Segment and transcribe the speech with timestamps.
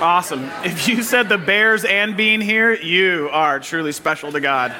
[0.00, 0.50] Awesome.
[0.62, 4.72] If you said the Bears and being here, you are truly special to God.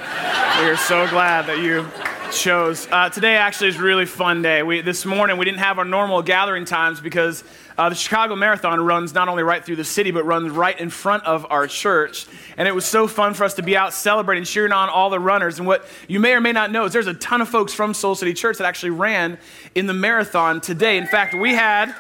[0.61, 1.89] We are so glad that you
[2.31, 2.87] chose.
[2.91, 4.63] Uh, today actually is a really fun day.
[4.63, 7.45] We, this morning we didn't have our normal gathering times because
[7.79, 10.91] uh, the Chicago Marathon runs not only right through the city, but runs right in
[10.91, 12.27] front of our church.
[12.59, 15.21] And it was so fun for us to be out celebrating, cheering on all the
[15.21, 15.59] runners.
[15.59, 17.95] And what you may or may not know is there's a ton of folks from
[17.95, 19.39] Soul City Church that actually ran
[19.75, 20.99] in the marathon today.
[20.99, 21.95] In fact, we had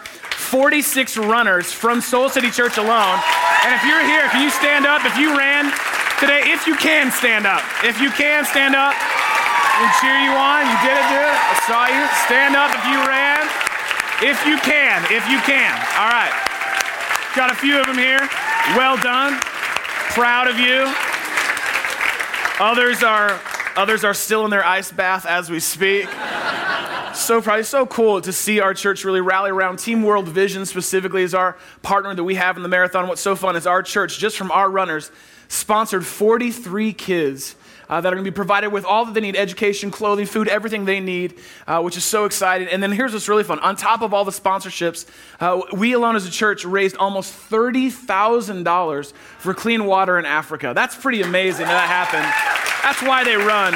[0.46, 3.18] 46 runners from Soul City Church alone.
[3.66, 5.04] And if you're here, can you stand up?
[5.04, 5.72] If you ran
[6.20, 8.94] today, if you can stand up, if you can stand up,
[9.82, 10.64] we cheer you on.
[10.64, 11.34] You did it, dude.
[11.34, 12.02] I saw you.
[12.24, 13.42] Stand up if you ran.
[14.22, 15.02] If you can.
[15.10, 15.74] If you can.
[15.98, 16.32] All right.
[17.34, 18.22] Got a few of them here.
[18.78, 19.38] Well done.
[20.14, 20.88] Proud of you.
[22.58, 23.38] Others are
[23.76, 26.08] others are still in their ice bath as we speak.
[27.26, 27.58] So proud.
[27.58, 31.34] It's so cool to see our church really rally around Team World Vision specifically is
[31.34, 33.08] our partner that we have in the marathon.
[33.08, 35.10] What's so fun is our church, just from our runners,
[35.48, 37.56] sponsored 43 kids
[37.88, 40.46] uh, that are going to be provided with all that they need education, clothing, food,
[40.46, 41.34] everything they need,
[41.66, 42.68] uh, which is so exciting.
[42.68, 45.04] And then here's what's really fun on top of all the sponsorships,
[45.40, 50.70] uh, we alone as a church raised almost $30,000 for clean water in Africa.
[50.76, 52.84] That's pretty amazing that, that happened.
[52.84, 53.72] That's why they run.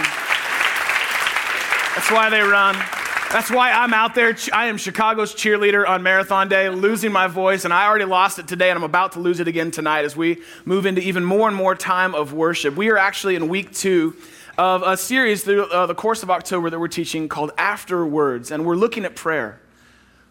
[1.96, 2.99] That's why they run.
[3.30, 4.36] That's why I'm out there.
[4.52, 8.48] I am Chicago's cheerleader on Marathon Day, losing my voice, and I already lost it
[8.48, 11.46] today, and I'm about to lose it again tonight as we move into even more
[11.46, 12.74] and more time of worship.
[12.74, 14.16] We are actually in week two
[14.58, 18.50] of a series through uh, the course of October that we're teaching called After Words,
[18.50, 19.60] and we're looking at prayer.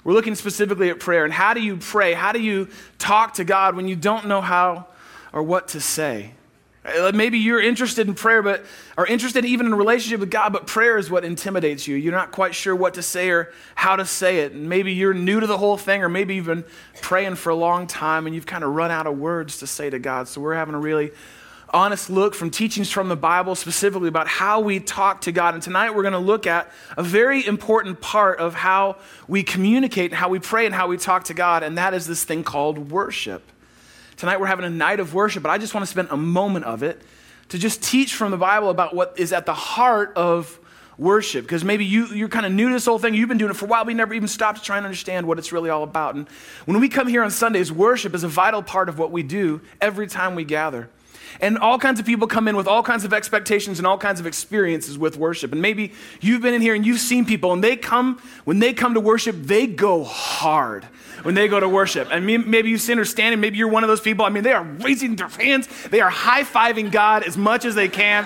[0.03, 2.13] We're looking specifically at prayer and how do you pray?
[2.13, 4.87] How do you talk to God when you don't know how
[5.31, 6.33] or what to say?
[6.85, 8.65] Uh, maybe you're interested in prayer, but
[8.97, 11.95] are interested even in a relationship with God, but prayer is what intimidates you.
[11.95, 14.53] You're not quite sure what to say or how to say it.
[14.53, 16.63] And maybe you're new to the whole thing, or maybe you've been
[17.01, 19.89] praying for a long time and you've kind of run out of words to say
[19.89, 20.29] to God.
[20.29, 21.11] So we're having a really
[21.71, 25.53] honest look from teachings from the Bible specifically about how we talk to God.
[25.53, 28.95] And tonight we're going to look at a very important part of how
[29.27, 32.07] we communicate, and how we pray, and how we talk to God, and that is
[32.07, 33.43] this thing called worship.
[34.19, 36.65] Tonight we're having a night of worship, but I just want to spend a moment
[36.65, 37.01] of it
[37.49, 40.59] to just teach from the Bible about what is at the heart of
[40.97, 41.45] worship.
[41.45, 43.13] Because maybe you, you're kind of new to this whole thing.
[43.13, 44.85] You've been doing it for a while, but you never even stopped to try and
[44.85, 46.15] understand what it's really all about.
[46.15, 46.27] And
[46.65, 49.61] when we come here on Sundays, worship is a vital part of what we do
[49.79, 50.89] every time we gather.
[51.41, 54.19] And all kinds of people come in with all kinds of expectations and all kinds
[54.19, 55.51] of experiences with worship.
[55.51, 58.73] And maybe you've been in here and you've seen people, and they come, when they
[58.73, 60.85] come to worship, they go hard
[61.23, 62.07] when they go to worship.
[62.11, 64.25] And maybe you've seen her standing, maybe you're one of those people.
[64.25, 67.75] I mean, they are raising their hands, they are high fiving God as much as
[67.75, 68.25] they can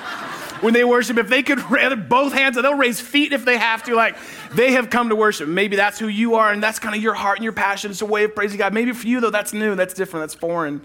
[0.62, 1.18] when they worship.
[1.18, 3.96] If they could raise both hands, they'll raise feet if they have to.
[3.96, 4.16] Like
[4.54, 5.48] they have come to worship.
[5.48, 7.92] Maybe that's who you are, and that's kind of your heart and your passion.
[7.92, 8.74] It's a way of praising God.
[8.74, 10.82] Maybe for you, though, that's new, that's different, that's foreign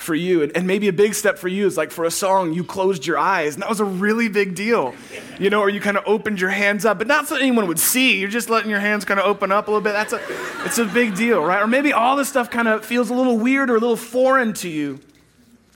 [0.00, 0.42] for you.
[0.42, 3.06] And, and, maybe a big step for you is like for a song, you closed
[3.06, 4.94] your eyes, and that was a really big deal,
[5.38, 7.78] you know, or you kind of opened your hands up, but not so anyone would
[7.78, 8.18] see.
[8.18, 9.92] You're just letting your hands kind of open up a little bit.
[9.92, 10.20] That's a,
[10.64, 11.60] it's a big deal, right?
[11.60, 14.54] Or maybe all this stuff kind of feels a little weird or a little foreign
[14.54, 15.00] to you.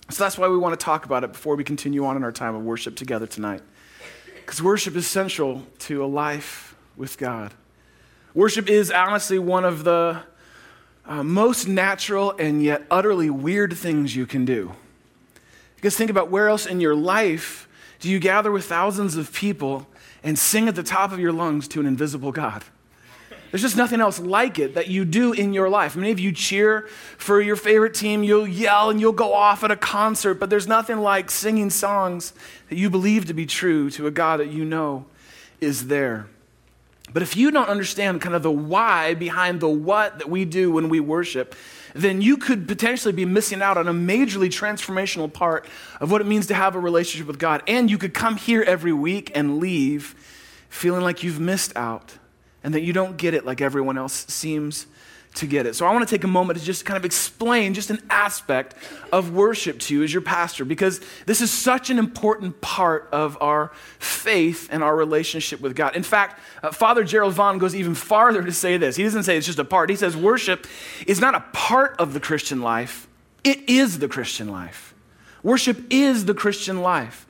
[0.08, 2.32] So that's why we want to talk about it before we continue on in our
[2.32, 3.60] time of worship together tonight.
[4.36, 7.52] Because worship is central to a life with God.
[8.32, 10.22] Worship is honestly one of the
[11.06, 14.72] uh, most natural and yet utterly weird things you can do.
[15.76, 17.68] Because think about where else in your life
[18.00, 19.86] do you gather with thousands of people
[20.22, 22.64] and sing at the top of your lungs to an invisible God?
[23.50, 25.94] There's just nothing else like it that you do in your life.
[25.94, 26.88] Many of you cheer
[27.18, 30.66] for your favorite team, you'll yell and you'll go off at a concert, but there's
[30.66, 32.32] nothing like singing songs
[32.68, 35.06] that you believe to be true to a God that you know
[35.60, 36.26] is there.
[37.12, 40.72] But if you don't understand kind of the why behind the what that we do
[40.72, 41.54] when we worship,
[41.94, 45.66] then you could potentially be missing out on a majorly transformational part
[46.00, 47.62] of what it means to have a relationship with God.
[47.68, 50.14] And you could come here every week and leave
[50.68, 52.18] feeling like you've missed out
[52.64, 54.86] and that you don't get it like everyone else seems
[55.34, 55.74] to get it.
[55.74, 58.74] So I want to take a moment to just kind of explain just an aspect
[59.12, 63.36] of worship to you as your pastor because this is such an important part of
[63.40, 65.96] our faith and our relationship with God.
[65.96, 68.96] In fact, uh, Father Gerald Vann goes even farther to say this.
[68.96, 69.90] He doesn't say it's just a part.
[69.90, 70.66] He says worship
[71.06, 73.08] is not a part of the Christian life.
[73.42, 74.94] It is the Christian life.
[75.42, 77.26] Worship is the Christian life.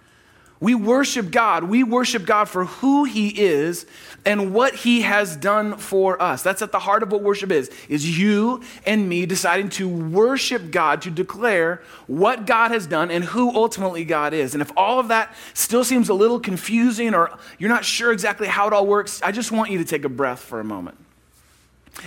[0.65, 1.65] We worship God.
[1.65, 3.85] We worship God for who He is
[4.25, 6.43] and what He has done for us.
[6.43, 10.71] That's at the heart of what worship is, is you and me deciding to worship
[10.71, 14.55] God, to declare what God has done and who ultimately God is.
[14.55, 18.47] And if all of that still seems a little confusing or you're not sure exactly
[18.47, 20.97] how it all works, I just want you to take a breath for a moment.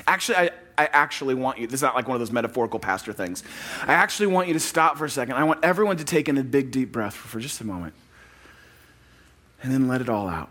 [0.07, 0.49] Actually, I,
[0.79, 3.43] I actually want you, this is not like one of those metaphorical pastor things.
[3.83, 5.35] I actually want you to stop for a second.
[5.35, 7.93] I want everyone to take in a big, deep breath for just a moment
[9.61, 10.49] and then let it all out.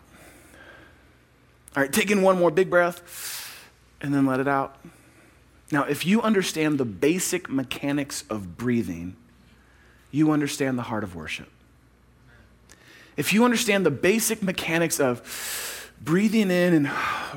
[1.76, 3.68] All right, take in one more big breath
[4.00, 4.76] and then let it out.
[5.70, 9.16] Now, if you understand the basic mechanics of breathing,
[10.10, 11.48] you understand the heart of worship.
[13.16, 16.90] If you understand the basic mechanics of breathing in and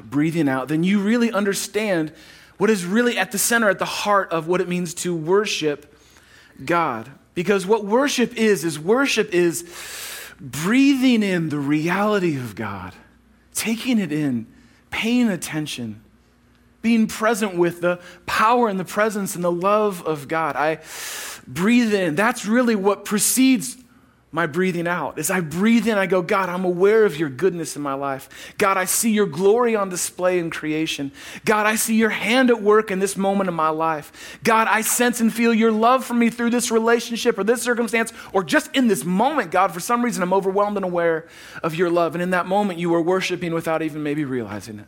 [0.10, 2.12] breathing out, then you really understand
[2.58, 5.96] what is really at the center, at the heart of what it means to worship
[6.64, 7.10] God.
[7.34, 9.64] Because what worship is, is worship is
[10.40, 12.94] breathing in the reality of God,
[13.54, 14.48] taking it in,
[14.90, 16.02] paying attention
[16.82, 20.56] being present with the power and the presence and the love of God.
[20.56, 20.80] I
[21.48, 22.16] breathe in.
[22.16, 23.78] That's really what precedes
[24.32, 25.18] my breathing out.
[25.18, 28.54] As I breathe in, I go, God, I'm aware of your goodness in my life.
[28.60, 31.12] God, I see your glory on display in creation.
[31.46, 34.40] God, I see your hand at work in this moment of my life.
[34.44, 38.14] God, I sense and feel your love for me through this relationship or this circumstance
[38.32, 39.74] or just in this moment, God.
[39.74, 41.28] For some reason, I'm overwhelmed and aware
[41.64, 42.14] of your love.
[42.14, 44.88] And in that moment, you are worshiping without even maybe realizing it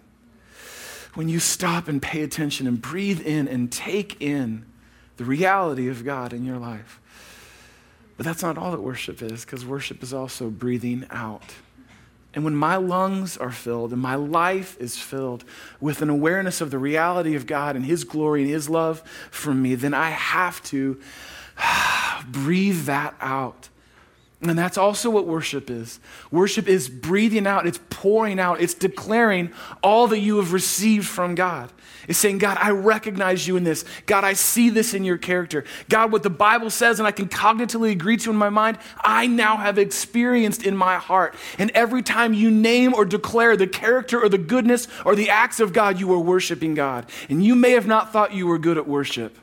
[1.13, 4.65] when you stop and pay attention and breathe in and take in
[5.17, 6.99] the reality of God in your life.
[8.21, 11.55] But that's not all that worship is, because worship is also breathing out.
[12.35, 15.43] And when my lungs are filled and my life is filled
[15.79, 18.99] with an awareness of the reality of God and His glory and His love
[19.31, 21.01] for me, then I have to
[22.27, 23.69] breathe that out
[24.41, 25.99] and that's also what worship is.
[26.31, 29.51] Worship is breathing out, it's pouring out, it's declaring
[29.83, 31.71] all that you have received from God.
[32.07, 33.85] It's saying, God, I recognize you in this.
[34.07, 35.63] God, I see this in your character.
[35.89, 39.27] God, what the Bible says and I can cognitively agree to in my mind, I
[39.27, 41.35] now have experienced in my heart.
[41.59, 45.59] And every time you name or declare the character or the goodness or the acts
[45.59, 47.05] of God, you are worshiping God.
[47.29, 49.37] And you may have not thought you were good at worship.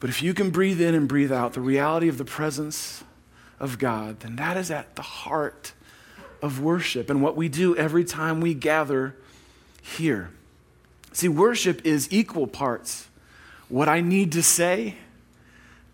[0.00, 3.04] But if you can breathe in and breathe out the reality of the presence,
[3.60, 5.72] of God, then that is at the heart
[6.40, 9.16] of worship and what we do every time we gather
[9.82, 10.30] here.
[11.12, 13.08] See, worship is equal parts
[13.68, 14.96] what I need to say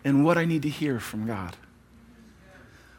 [0.04, 1.56] and what I need to hear from God.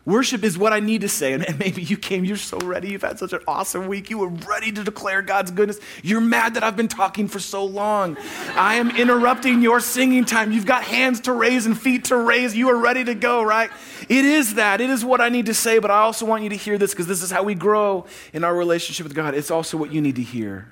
[0.05, 1.33] Worship is what I need to say.
[1.33, 2.89] And, maybe you came, you're so ready.
[2.89, 4.11] You've had such an awesome week.
[4.11, 5.79] You were ready to declare God's goodness.
[6.03, 8.15] You're mad that I've been talking for so long.
[8.55, 10.51] I am interrupting your singing time.
[10.51, 12.55] You've got hands to raise and feet to raise.
[12.55, 13.71] You are ready to go, right?
[14.07, 14.79] It is that.
[14.79, 16.91] It is what I need to say, but I also want you to hear this
[16.91, 19.33] because this is how we grow in our relationship with God.
[19.33, 20.71] It's also what you need to hear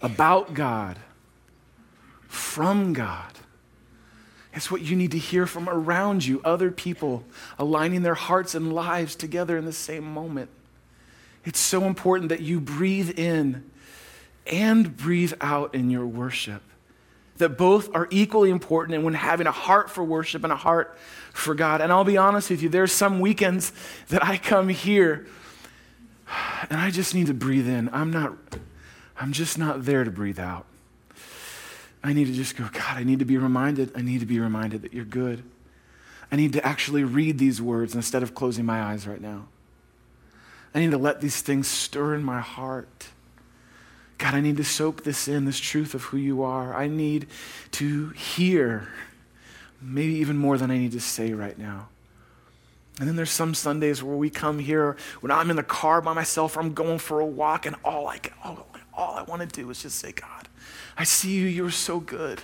[0.00, 0.98] about God,
[2.28, 3.31] from God.
[4.54, 7.24] It's what you need to hear from around you, other people
[7.58, 10.50] aligning their hearts and lives together in the same moment.
[11.44, 13.70] It's so important that you breathe in
[14.46, 16.62] and breathe out in your worship.
[17.38, 20.96] That both are equally important, and when having a heart for worship and a heart
[21.32, 21.80] for God.
[21.80, 23.72] And I'll be honest with you, there's some weekends
[24.08, 25.26] that I come here
[26.70, 27.90] and I just need to breathe in.
[27.92, 28.34] I'm not,
[29.16, 30.66] I'm just not there to breathe out.
[32.04, 33.92] I need to just go, God, I need to be reminded.
[33.94, 35.44] I need to be reminded that you're good.
[36.30, 39.46] I need to actually read these words instead of closing my eyes right now.
[40.74, 43.08] I need to let these things stir in my heart.
[44.18, 46.74] God, I need to soak this in, this truth of who you are.
[46.74, 47.26] I need
[47.72, 48.88] to hear,
[49.80, 51.88] maybe even more than I need to say right now.
[52.98, 56.12] And then there's some Sundays where we come here when I'm in the car by
[56.12, 59.40] myself or I'm going for a walk, and all I, can, all, all I want
[59.40, 60.48] to do is just say, God,
[60.96, 61.46] I see you.
[61.46, 62.42] You're so good.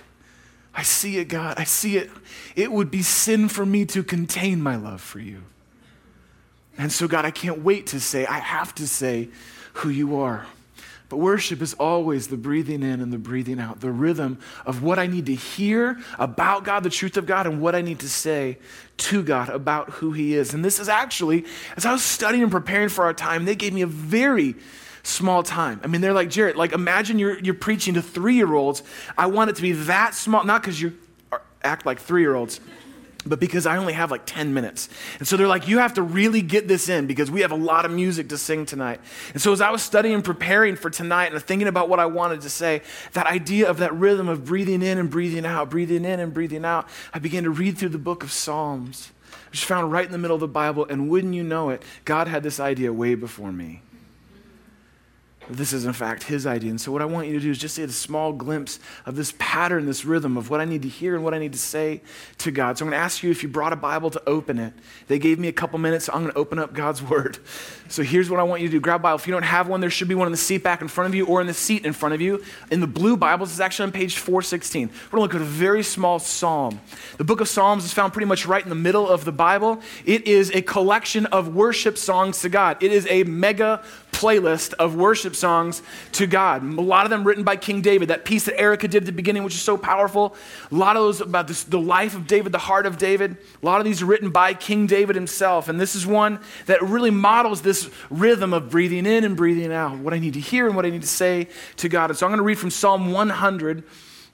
[0.73, 1.59] I see it, God.
[1.59, 2.09] I see it.
[2.55, 5.43] It would be sin for me to contain my love for you.
[6.77, 9.29] And so, God, I can't wait to say, I have to say
[9.73, 10.45] who you are.
[11.09, 14.99] But worship is always the breathing in and the breathing out, the rhythm of what
[14.99, 18.09] I need to hear about God, the truth of God, and what I need to
[18.09, 18.59] say
[18.97, 20.53] to God about who He is.
[20.53, 23.73] And this is actually, as I was studying and preparing for our time, they gave
[23.73, 24.55] me a very
[25.03, 25.81] small time.
[25.83, 28.83] I mean, they're like, Jared, like imagine you're, you're preaching to three year olds.
[29.17, 30.97] I want it to be that small, not because you
[31.63, 32.59] act like three year olds,
[33.25, 34.89] but because I only have like 10 minutes.
[35.19, 37.57] And so they're like, you have to really get this in because we have a
[37.57, 39.01] lot of music to sing tonight.
[39.33, 42.05] And so as I was studying and preparing for tonight and thinking about what I
[42.05, 42.81] wanted to say,
[43.13, 46.63] that idea of that rhythm of breathing in and breathing out, breathing in and breathing
[46.63, 49.11] out, I began to read through the book of Psalms,
[49.51, 50.85] which found right in the middle of the Bible.
[50.89, 53.81] And wouldn't you know it, God had this idea way before me.
[55.49, 56.69] This is in fact his idea.
[56.69, 59.15] And so, what I want you to do is just get a small glimpse of
[59.15, 61.59] this pattern, this rhythm of what I need to hear and what I need to
[61.59, 62.01] say
[62.39, 62.77] to God.
[62.77, 64.73] So, I'm going to ask you if you brought a Bible to open it.
[65.07, 67.39] They gave me a couple minutes, so I'm going to open up God's Word.
[67.87, 69.17] So, here's what I want you to do grab a Bible.
[69.17, 71.07] If you don't have one, there should be one in the seat back in front
[71.07, 72.43] of you or in the seat in front of you.
[72.69, 74.87] In the blue Bibles, it's actually on page 416.
[74.87, 76.79] We're going to look at a very small psalm.
[77.17, 79.81] The book of Psalms is found pretty much right in the middle of the Bible.
[80.05, 83.83] It is a collection of worship songs to God, it is a mega
[84.19, 86.61] playlist of worship songs to God.
[86.61, 88.09] A lot of them written by King David.
[88.09, 90.35] That piece that Erica did at the beginning, which is so powerful.
[90.71, 93.37] A lot of those about this, the life of David, the heart of David.
[93.63, 95.69] A lot of these are written by King David himself.
[95.69, 99.97] And this is one that really models this rhythm of breathing in and breathing out,
[99.99, 101.47] what I need to hear and what I need to say
[101.77, 102.09] to God.
[102.09, 103.83] And so I'm going to read from Psalm 100.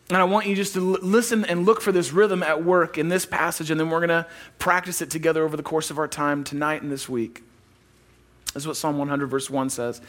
[0.09, 3.09] And I want you just to listen and look for this rhythm at work in
[3.09, 4.27] this passage, and then we're going to
[4.59, 7.41] practice it together over the course of our time tonight and this week.
[8.55, 10.01] This is what Psalm 100, verse 1 says.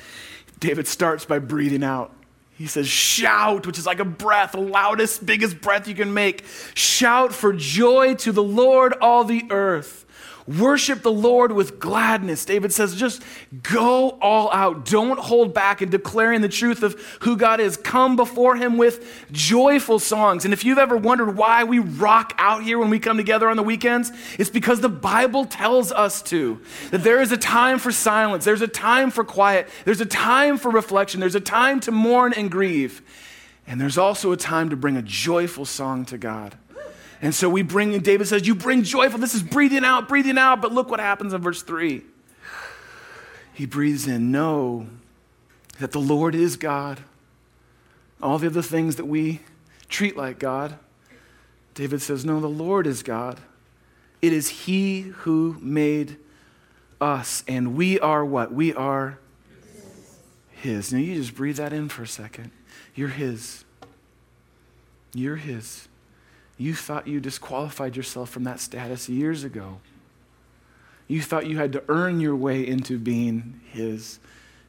[0.61, 2.12] David starts by breathing out.
[2.57, 6.45] He says, Shout, which is like a breath, the loudest, biggest breath you can make.
[6.75, 10.05] Shout for joy to the Lord, all the earth.
[10.47, 12.45] Worship the Lord with gladness.
[12.45, 13.23] David says, just
[13.62, 14.85] go all out.
[14.85, 17.76] Don't hold back in declaring the truth of who God is.
[17.76, 20.45] Come before Him with joyful songs.
[20.45, 23.57] And if you've ever wondered why we rock out here when we come together on
[23.57, 26.61] the weekends, it's because the Bible tells us to.
[26.93, 30.59] That there is a time for silence, there's a time for quiet, there's a time
[30.59, 33.03] for reflection, there's a time to mourn and grieve.
[33.67, 36.57] And there's also a time to bring a joyful song to God.
[37.23, 39.18] And so we bring, and David says, You bring joyful.
[39.18, 40.61] This is breathing out, breathing out.
[40.61, 42.02] But look what happens in verse 3.
[43.54, 44.87] He breathes in, Know
[45.78, 47.00] that the Lord is God.
[48.23, 49.40] All the other things that we
[49.88, 50.78] treat like God,
[51.75, 53.40] David says, No, the Lord is God.
[54.20, 56.16] It is He who made
[57.00, 58.52] us, and we are what?
[58.52, 59.18] We are
[60.50, 60.92] His.
[60.92, 62.50] Now you just breathe that in for a second.
[62.94, 63.64] You're His.
[65.14, 65.88] You're His.
[66.58, 69.80] You thought you disqualified yourself from that status years ago.
[71.08, 74.18] You thought you had to earn your way into being His.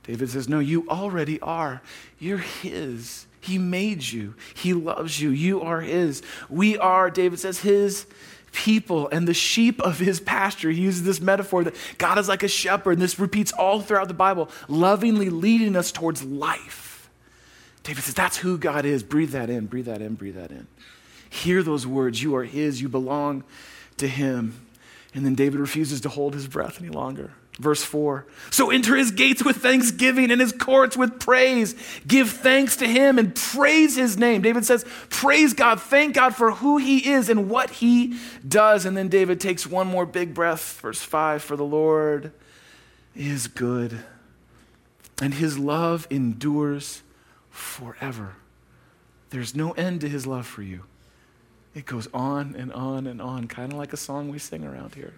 [0.03, 1.81] David says, No, you already are.
[2.19, 3.25] You're His.
[3.39, 5.29] He made you, He loves you.
[5.29, 6.21] You are His.
[6.49, 8.05] We are, David says, His
[8.51, 10.71] people and the sheep of His pasture.
[10.71, 14.07] He uses this metaphor that God is like a shepherd, and this repeats all throughout
[14.07, 17.09] the Bible, lovingly leading us towards life.
[17.83, 19.03] David says, That's who God is.
[19.03, 20.67] Breathe that in, breathe that in, breathe that in.
[21.29, 22.21] Hear those words.
[22.21, 23.43] You are His, you belong
[23.97, 24.67] to Him.
[25.13, 27.31] And then David refuses to hold his breath any longer.
[27.57, 31.75] Verse 4 So enter his gates with thanksgiving and his courts with praise.
[32.05, 34.43] Give thanks to him and praise his name.
[34.43, 38.85] David says, Praise God, thank God for who he is and what he does.
[38.85, 40.79] And then David takes one more big breath.
[40.81, 42.31] Verse 5 For the Lord
[43.15, 44.03] is good,
[45.19, 47.01] and his love endures
[47.49, 48.35] forever.
[49.31, 50.83] There's no end to his love for you.
[51.77, 54.95] It goes on and on and on, kind of like a song we sing around
[54.95, 55.13] here.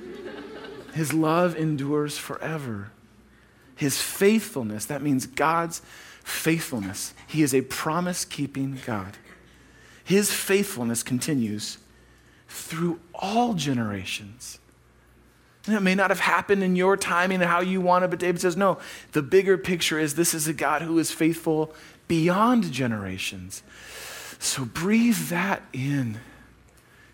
[0.94, 2.92] His love endures forever.
[3.74, 5.82] His faithfulness, that means God's
[6.22, 7.14] faithfulness.
[7.26, 9.16] He is a promise keeping God.
[10.04, 11.78] His faithfulness continues
[12.46, 14.60] through all generations.
[15.66, 18.20] And it may not have happened in your timing and how you want it, but
[18.20, 18.78] David says, no,
[19.10, 21.74] the bigger picture is this is a God who is faithful
[22.06, 23.64] beyond generations.
[24.38, 26.18] So breathe that in.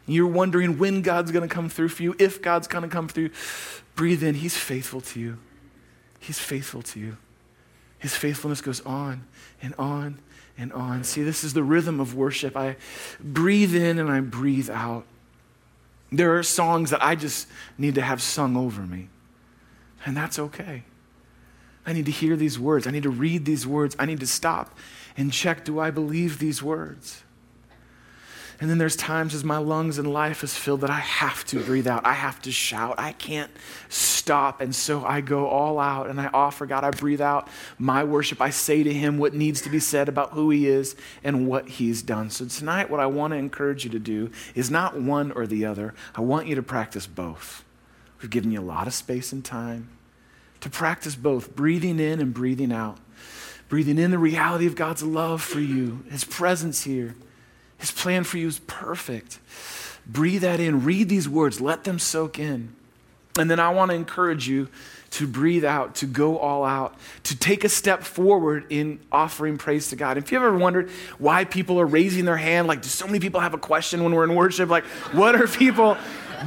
[0.06, 3.08] You're wondering when God's going to come through for you, if God's going to come
[3.08, 3.30] through.
[3.94, 4.34] Breathe in.
[4.34, 5.38] He's faithful to you.
[6.18, 7.16] He's faithful to you.
[7.98, 9.24] His faithfulness goes on
[9.62, 10.18] and on
[10.58, 11.04] and on.
[11.04, 12.56] See, this is the rhythm of worship.
[12.56, 12.76] I
[13.20, 15.04] breathe in and I breathe out.
[16.12, 17.46] There are songs that I just
[17.78, 19.08] need to have sung over me,
[20.04, 20.82] and that's okay.
[21.86, 22.86] I need to hear these words.
[22.86, 23.96] I need to read these words.
[23.98, 24.76] I need to stop
[25.16, 27.22] and check do I believe these words?
[28.60, 31.60] And then there's times as my lungs and life is filled that I have to
[31.60, 32.04] breathe out.
[32.04, 32.96] I have to shout.
[32.98, 33.50] I can't
[33.88, 34.60] stop.
[34.60, 38.38] And so I go all out and I offer God, I breathe out my worship.
[38.42, 40.94] I say to Him what needs to be said about who He is
[41.24, 42.28] and what He's done.
[42.28, 45.64] So tonight, what I want to encourage you to do is not one or the
[45.64, 45.94] other.
[46.14, 47.64] I want you to practice both.
[48.20, 49.88] We've given you a lot of space and time
[50.60, 52.98] to practice both, breathing in and breathing out
[53.70, 57.14] breathing in the reality of God's love for you, His presence here.
[57.78, 59.38] His plan for you is perfect.
[60.06, 60.84] Breathe that in.
[60.84, 61.62] Read these words.
[61.62, 62.74] Let them soak in.
[63.38, 64.68] And then I want to encourage you
[65.12, 69.88] to breathe out, to go all out, to take a step forward in offering praise
[69.90, 70.18] to God.
[70.18, 73.40] If you ever wondered why people are raising their hand, like, do so many people
[73.40, 74.68] have a question when we're in worship?
[74.68, 75.96] Like, what are people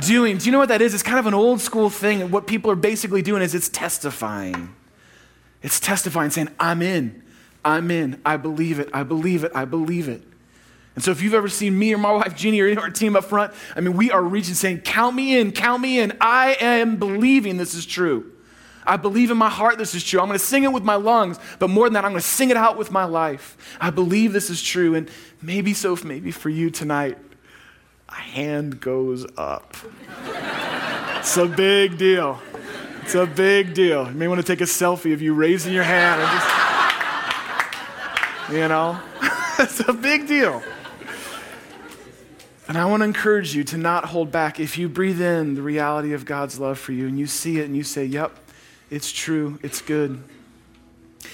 [0.01, 0.37] doing?
[0.37, 0.93] Do you know what that is?
[0.93, 2.21] It's kind of an old school thing.
[2.21, 4.73] And what people are basically doing is it's testifying.
[5.61, 7.23] It's testifying, saying, I'm in,
[7.63, 10.21] I'm in, I believe it, I believe it, I believe it.
[10.95, 13.25] And so if you've ever seen me or my wife Jeannie or our team up
[13.25, 16.15] front, I mean, we are reaching saying, Count me in, count me in.
[16.21, 18.31] I am believing this is true.
[18.85, 20.19] I believe in my heart this is true.
[20.19, 22.27] I'm going to sing it with my lungs, but more than that, I'm going to
[22.27, 23.77] sing it out with my life.
[23.79, 24.93] I believe this is true.
[24.93, 25.09] And
[25.41, 27.17] maybe so, maybe for you tonight,
[28.13, 29.75] hand goes up.
[31.17, 32.39] it's a big deal.
[33.01, 34.07] It's a big deal.
[34.07, 36.29] You may want to take a selfie of you raising your hand and
[38.47, 38.99] just, you know,
[39.59, 40.63] it's a big deal.
[42.67, 44.59] And I want to encourage you to not hold back.
[44.59, 47.65] If you breathe in the reality of God's love for you and you see it
[47.65, 48.39] and you say, Yep,
[48.89, 50.23] it's true, it's good.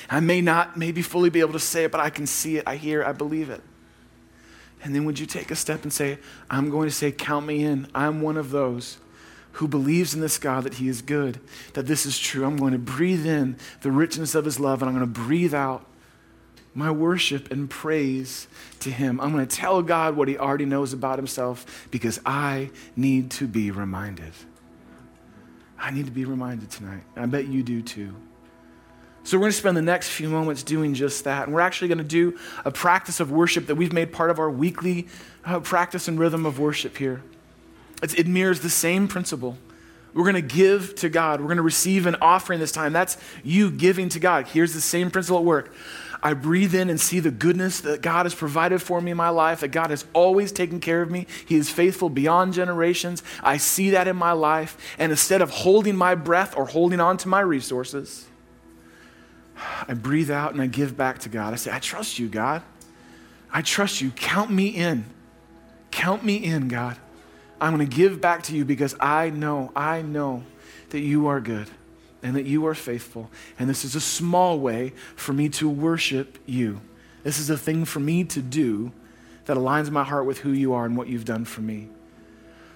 [0.10, 2.64] I may not maybe fully be able to say it, but I can see it,
[2.66, 3.62] I hear, it, I believe it.
[4.84, 6.20] And then would you take a step and say,
[6.50, 7.88] I'm going to say, Count me in.
[7.94, 8.98] I'm one of those
[9.54, 11.40] who believes in this God that He is good,
[11.74, 12.46] that this is true.
[12.46, 15.54] I'm going to breathe in the richness of His love and I'm going to breathe
[15.54, 15.86] out
[16.74, 18.48] my worship and praise
[18.80, 19.20] to Him.
[19.20, 23.48] I'm going to tell God what He already knows about Himself because I need to
[23.48, 24.34] be reminded.
[25.78, 27.04] I need to be reminded tonight.
[27.16, 28.14] I bet you do too.
[29.24, 31.46] So, we're going to spend the next few moments doing just that.
[31.46, 34.40] And we're actually going to do a practice of worship that we've made part of
[34.40, 35.08] our weekly
[35.46, 37.22] uh, practice and rhythm of worship here.
[38.02, 39.58] It's, it mirrors the same principle.
[40.14, 41.40] We're going to give to God.
[41.40, 42.94] We're going to receive an offering this time.
[42.94, 44.48] That's you giving to God.
[44.48, 45.72] Here's the same principle at work.
[46.22, 49.30] I breathe in and see the goodness that God has provided for me in my
[49.30, 51.28] life, that God has always taken care of me.
[51.46, 53.24] He is faithful beyond generations.
[53.42, 54.78] I see that in my life.
[54.98, 58.26] And instead of holding my breath or holding on to my resources,
[59.88, 61.54] I breathe out and I give back to God.
[61.54, 62.62] I say, I trust you, God.
[63.52, 64.12] I trust you.
[64.12, 65.06] Count me in.
[65.92, 66.98] Count me in, God.
[67.60, 70.44] I'm going to give back to you because I know, I know
[70.92, 71.68] that you are good
[72.24, 73.30] and that you are faithful.
[73.58, 76.82] And this is a small way for me to worship you.
[77.24, 78.92] This is a thing for me to do
[79.46, 81.90] that aligns my heart with who you are and what you've done for me.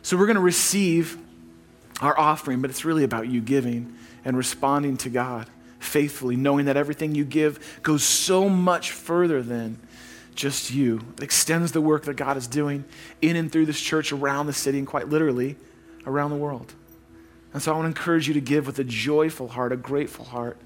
[0.01, 1.17] So we're going to receive
[2.01, 5.47] our offering, but it's really about you giving and responding to God
[5.83, 9.79] faithfully, knowing that everything you give goes so much further than
[10.35, 11.01] just you.
[11.17, 12.85] It extends the work that God is doing
[13.21, 15.55] in and through this church around the city and quite literally
[16.05, 16.73] around the world.
[17.53, 20.25] And so I want to encourage you to give with a joyful heart, a grateful
[20.25, 20.57] heart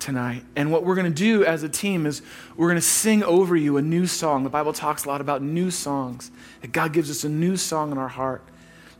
[0.00, 0.42] tonight.
[0.56, 2.22] And what we're going to do as a team is
[2.56, 4.42] we're going to sing over you a new song.
[4.42, 7.92] The Bible talks a lot about new songs, that God gives us a new song
[7.92, 8.42] in our heart.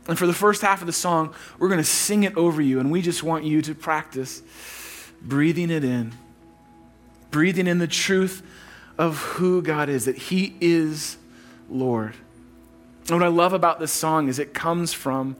[0.07, 2.79] And for the first half of the song, we're going to sing it over you.
[2.79, 4.41] And we just want you to practice
[5.23, 6.13] breathing it in,
[7.31, 8.43] breathing in the truth
[8.97, 11.17] of who God is, that He is
[11.69, 12.13] Lord.
[13.09, 15.35] And what I love about this song is it comes from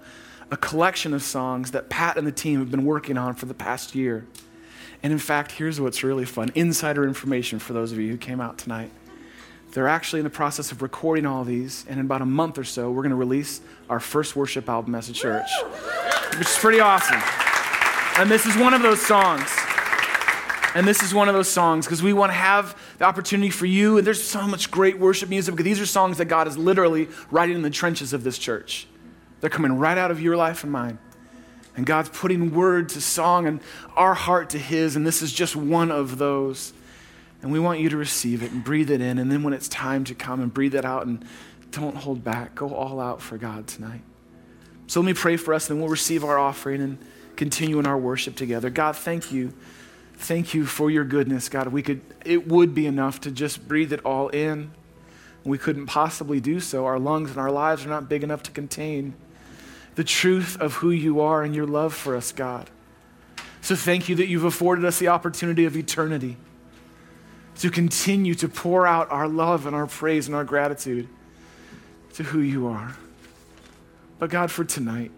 [0.51, 3.53] a collection of songs that Pat and the team have been working on for the
[3.53, 4.25] past year.
[5.01, 8.39] And in fact, here's what's really fun insider information for those of you who came
[8.39, 8.91] out tonight.
[9.71, 12.63] They're actually in the process of recording all these, and in about a month or
[12.63, 15.49] so, we're going to release our first worship album as a church,
[16.37, 17.21] which is pretty awesome.
[18.19, 19.49] And this is one of those songs.
[20.75, 23.65] And this is one of those songs because we want to have the opportunity for
[23.65, 23.97] you.
[23.97, 27.09] And there's so much great worship music because these are songs that God is literally
[27.29, 28.87] writing in the trenches of this church.
[29.39, 30.97] They're coming right out of your life and mine.
[31.75, 33.59] And God's putting word to song and
[33.95, 36.73] our heart to His, and this is just one of those.
[37.41, 39.17] And we want you to receive it and breathe it in.
[39.17, 41.25] And then when it's time to come and breathe it out and
[41.71, 44.01] don't hold back, go all out for God tonight.
[44.87, 46.97] So let me pray for us, and we'll receive our offering and
[47.35, 48.69] continue in our worship together.
[48.69, 49.53] God, thank you.
[50.15, 51.67] Thank you for your goodness, God.
[51.67, 54.71] We could, it would be enough to just breathe it all in.
[55.43, 56.85] We couldn't possibly do so.
[56.85, 59.13] Our lungs and our lives are not big enough to contain
[59.95, 62.69] the truth of who you are and your love for us, God.
[63.61, 66.37] So thank you that you've afforded us the opportunity of eternity
[67.59, 71.07] to continue to pour out our love and our praise and our gratitude
[72.15, 72.95] to who you are.
[74.19, 75.11] But God, for tonight,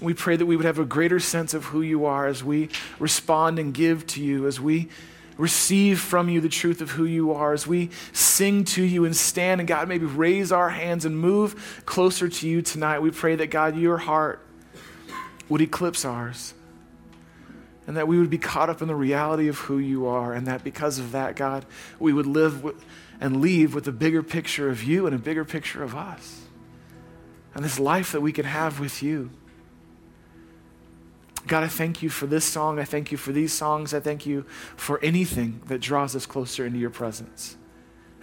[0.00, 2.68] we pray that we would have a greater sense of who you are as we
[2.98, 4.88] respond and give to you, as we
[5.38, 9.14] receive from you the truth of who you are as we sing to you and
[9.14, 13.00] stand and God maybe raise our hands and move closer to you tonight.
[13.00, 14.40] We pray that God, your heart
[15.48, 16.54] would eclipse ours
[17.86, 20.46] and that we would be caught up in the reality of who you are and
[20.46, 21.66] that because of that, God,
[21.98, 22.84] we would live with,
[23.20, 26.42] and leave with a bigger picture of you and a bigger picture of us
[27.54, 29.30] and this life that we can have with you.
[31.46, 32.78] God, I thank you for this song.
[32.78, 33.94] I thank you for these songs.
[33.94, 34.44] I thank you
[34.76, 37.56] for anything that draws us closer into your presence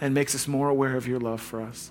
[0.00, 1.90] and makes us more aware of your love for us.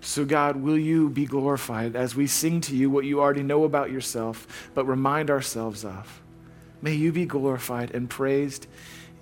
[0.00, 3.64] So, God, will you be glorified as we sing to you what you already know
[3.64, 6.22] about yourself, but remind ourselves of?
[6.80, 8.66] May you be glorified and praised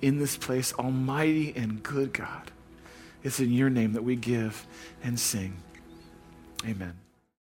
[0.03, 2.51] in this place, Almighty and good God.
[3.23, 4.67] It's in your name that we give
[5.03, 5.57] and sing.
[6.67, 7.04] Amen.